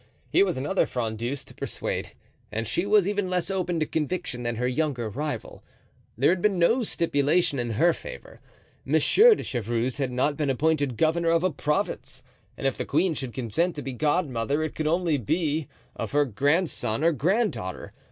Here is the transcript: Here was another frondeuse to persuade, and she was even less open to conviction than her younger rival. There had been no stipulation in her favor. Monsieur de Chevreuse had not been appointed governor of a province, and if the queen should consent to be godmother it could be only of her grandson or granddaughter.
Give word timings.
Here 0.31 0.45
was 0.47 0.57
another 0.57 0.87
frondeuse 0.87 1.43
to 1.43 1.53
persuade, 1.53 2.13
and 2.51 2.67
she 2.67 2.87
was 2.87 3.07
even 3.07 3.29
less 3.29 3.51
open 3.51 3.79
to 3.79 3.85
conviction 3.85 4.41
than 4.41 4.55
her 4.55 4.67
younger 4.67 5.07
rival. 5.11 5.61
There 6.17 6.31
had 6.31 6.41
been 6.41 6.57
no 6.57 6.81
stipulation 6.81 7.59
in 7.59 7.73
her 7.73 7.93
favor. 7.93 8.39
Monsieur 8.83 9.35
de 9.35 9.43
Chevreuse 9.43 9.99
had 9.99 10.11
not 10.11 10.37
been 10.37 10.49
appointed 10.49 10.97
governor 10.97 11.29
of 11.29 11.43
a 11.43 11.51
province, 11.51 12.23
and 12.57 12.65
if 12.65 12.77
the 12.79 12.83
queen 12.85 13.13
should 13.13 13.31
consent 13.31 13.75
to 13.75 13.83
be 13.83 13.93
godmother 13.93 14.63
it 14.63 14.73
could 14.73 14.85
be 14.85 14.89
only 14.89 15.65
of 15.95 16.13
her 16.13 16.25
grandson 16.25 17.03
or 17.03 17.11
granddaughter. 17.11 17.93